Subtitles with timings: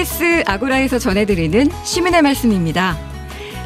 [0.00, 2.96] KBS 아고라에서 전해드리는 시민의 말씀입니다.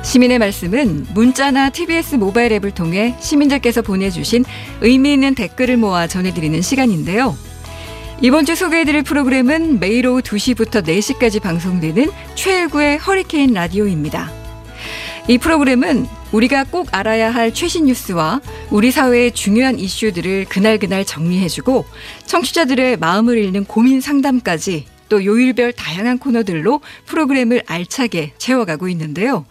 [0.03, 4.45] 시민의 말씀은 문자나 TBS 모바일 앱을 통해 시민들께서 보내주신
[4.81, 7.36] 의미 있는 댓글을 모아 전해드리는 시간인데요.
[8.21, 14.32] 이번 주 소개해드릴 프로그램은 매일 오후 2시부터 4시까지 방송되는 최일구의 허리케인 라디오입니다.
[15.29, 18.41] 이 프로그램은 우리가 꼭 알아야 할 최신 뉴스와
[18.71, 21.85] 우리 사회의 중요한 이슈들을 그날그날 정리해주고
[22.27, 29.46] 청취자들의 마음을 읽는 고민 상담까지 또 요일별 다양한 코너들로 프로그램을 알차게 채워가고 있는데요.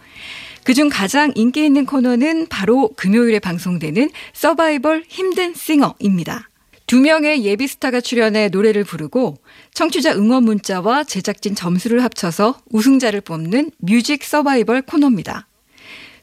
[0.64, 6.48] 그중 가장 인기 있는 코너는 바로 금요일에 방송되는 서바이벌 힘든 싱어입니다.
[6.86, 9.38] 두 명의 예비 스타가 출연해 노래를 부르고
[9.72, 15.46] 청취자 응원 문자와 제작진 점수를 합쳐서 우승자를 뽑는 뮤직 서바이벌 코너입니다.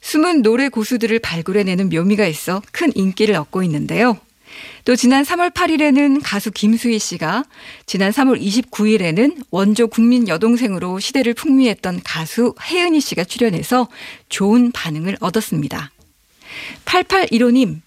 [0.01, 4.17] 숨은 노래 고수들을 발굴해내는 묘미가 있어 큰 인기를 얻고 있는데요.
[4.85, 7.43] 또 지난 3월 8일에는 가수 김수희 씨가
[7.85, 13.87] 지난 3월 29일에는 원조 국민 여동생으로 시대를 풍미했던 가수 혜은이 씨가 출연해서
[14.29, 15.91] 좋은 반응을 얻었습니다.
[16.85, 17.81] 8815님,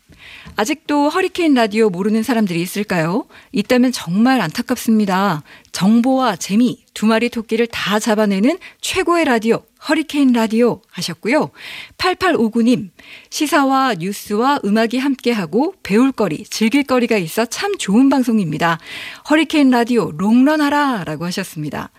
[0.56, 3.26] 아직도 허리케인 라디오 모르는 사람들이 있을까요?
[3.52, 5.42] 있다면 정말 안타깝습니다.
[5.72, 11.50] 정보와 재미, 두 마리 토끼를 다 잡아내는 최고의 라디오, 허리케인 라디오 하셨고요.
[11.98, 12.90] 8859님,
[13.30, 18.78] 시사와 뉴스와 음악이 함께하고 배울 거리, 즐길 거리가 있어 참 좋은 방송입니다.
[19.28, 21.90] 허리케인 라디오 롱런하라 라고 하셨습니다.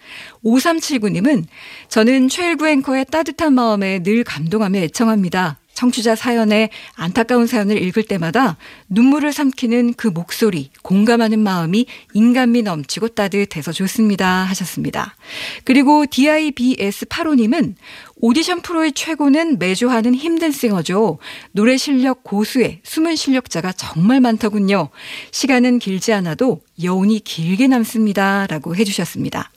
[0.45, 1.43] 5379님은
[1.89, 5.59] 저는 최일구 앵커의 따뜻한 마음에 늘 감동하며 애청합니다.
[5.75, 8.57] 청취자 사연에 안타까운 사연을 읽을 때마다
[8.89, 14.43] 눈물을 삼키는 그 목소리, 공감하는 마음이 인간미 넘치고 따뜻해서 좋습니다.
[14.45, 15.15] 하셨습니다.
[15.63, 17.75] 그리고 DIBS85님은
[18.15, 21.19] 오디션 프로의 최고는 매주 하는 힘든 싱어죠.
[21.51, 24.89] 노래 실력 고수의 숨은 실력자가 정말 많더군요.
[25.31, 28.47] 시간은 길지 않아도 여운이 길게 남습니다.
[28.47, 29.51] 라고 해주셨습니다.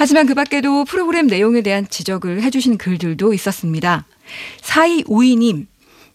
[0.00, 4.06] 하지만 그 밖에도 프로그램 내용에 대한 지적을 해주신 글들도 있었습니다.
[4.60, 5.66] 4252님,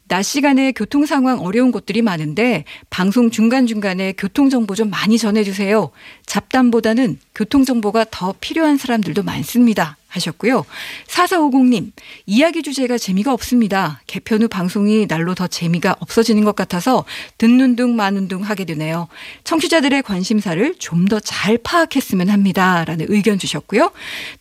[0.07, 5.91] 낮 시간에 교통 상황 어려운 곳들이 많은데 방송 중간중간에 교통정보 좀 많이 전해주세요.
[6.25, 9.97] 잡담보다는 교통정보가 더 필요한 사람들도 많습니다.
[10.13, 10.65] 하셨고요.
[11.07, 11.91] 4450님,
[12.25, 14.01] 이야기 주제가 재미가 없습니다.
[14.07, 17.05] 개편 후 방송이 날로 더 재미가 없어지는 것 같아서
[17.37, 19.07] 듣는 둥 마는 둥 하게 되네요.
[19.43, 22.85] 청취자들의 관심사를 좀 더 잘 파악했으면 합니다.
[22.85, 23.91] 라는 의견 주셨고요.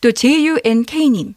[0.00, 1.34] 또 JUNK님,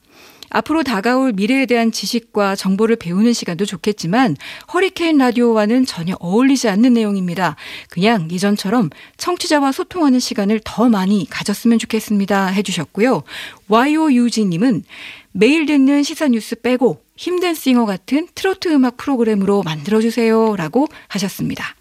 [0.49, 4.35] 앞으로 다가올 미래에 대한 지식과 정보를 배우는 시간도 좋겠지만
[4.73, 7.55] 허리케인 라디오와는 전혀 어울리지 않는 내용입니다.
[7.89, 12.47] 그냥 이전처럼 청취자와 소통하는 시간을 더 많이 가졌으면 좋겠습니다.
[12.47, 13.23] 해주셨고요.
[13.67, 14.83] YOUG님은
[15.31, 20.55] 매일 듣는 시사 뉴스 빼고 힘든 싱어 같은 트로트 음악 프로그램으로 만들어주세요.
[20.55, 21.75] 라고 하셨습니다.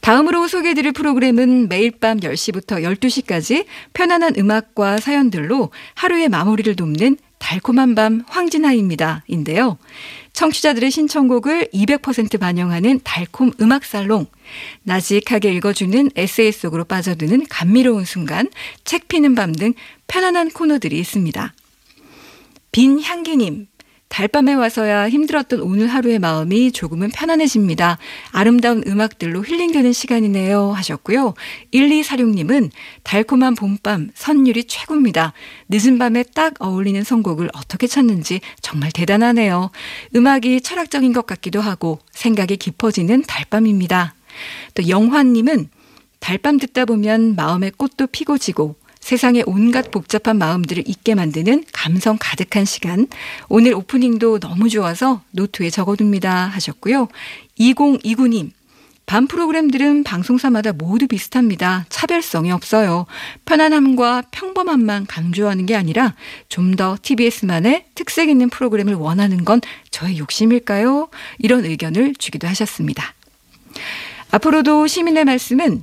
[0.00, 8.22] 다음으로 소개해드릴 프로그램은 매일 밤 10시부터 12시까지 편안한 음악과 사연들로 하루의 마무리를 돕는 달콤한 밤
[8.28, 9.24] 황진아입니다.
[9.26, 9.78] 인데요.
[10.32, 14.26] 청취자들의 신청곡을 200% 반영하는 달콤 음악 살롱,
[14.84, 18.48] 나직하게 읽어주는 에세이 속으로 빠져드는 감미로운 순간,
[18.84, 19.74] 책 피는 밤 등
[20.06, 21.52] 편안한 코너들이 있습니다.
[22.70, 23.66] 빈 향기님,
[24.10, 27.96] 달밤에 와서야 힘들었던 오늘 하루의 마음이 조금은 편안해집니다.
[28.32, 30.72] 아름다운 음악들로 힐링되는 시간이네요.
[30.72, 31.34] 하셨고요.
[31.72, 32.70] 1246님은
[33.04, 35.32] 달콤한 봄밤 선율이 최고입니다.
[35.68, 39.70] 늦은 밤에 딱 어울리는 선곡을 어떻게 찾는지 정말 대단하네요.
[40.16, 44.14] 음악이 철학적인 것 같기도 하고 생각이 깊어지는 달밤입니다.
[44.74, 45.70] 또 영환님은
[46.18, 48.74] 달밤 듣다 보면 마음의 꽃도 피고 지고
[49.10, 53.08] 세상의 온갖 복잡한 마음들을 잊게 만드는 감성 가득한 시간.
[53.48, 57.08] 오늘 오프닝도 너무 좋아서 노트에 적어둡니다 하셨고요.
[57.58, 58.52] 2029님.
[59.06, 61.86] 밤 프로그램들은 방송사마다 모두 비슷합니다.
[61.88, 63.06] 차별성이 없어요.
[63.46, 66.14] 편안함과 평범함만 강조하는 게 아니라
[66.48, 69.60] 좀 더 TBS만의 특색 있는 프로그램을 원하는 건
[69.90, 71.08] 저의 욕심일까요?
[71.40, 73.12] 이런 의견을 주기도 하셨습니다.
[74.30, 75.82] 앞으로도 시민의 말씀은